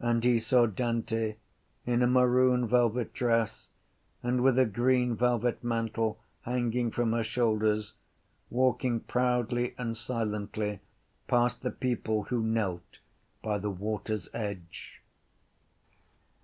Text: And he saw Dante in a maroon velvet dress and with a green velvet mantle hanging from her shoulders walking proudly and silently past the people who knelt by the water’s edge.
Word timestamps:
And 0.00 0.24
he 0.24 0.40
saw 0.40 0.66
Dante 0.66 1.36
in 1.86 2.02
a 2.02 2.06
maroon 2.08 2.66
velvet 2.66 3.12
dress 3.12 3.68
and 4.20 4.42
with 4.42 4.58
a 4.58 4.66
green 4.66 5.14
velvet 5.14 5.62
mantle 5.62 6.18
hanging 6.40 6.90
from 6.90 7.12
her 7.12 7.22
shoulders 7.22 7.94
walking 8.50 8.98
proudly 8.98 9.76
and 9.78 9.96
silently 9.96 10.80
past 11.28 11.62
the 11.62 11.70
people 11.70 12.24
who 12.24 12.42
knelt 12.42 12.98
by 13.40 13.56
the 13.58 13.70
water’s 13.70 14.28
edge. 14.34 15.00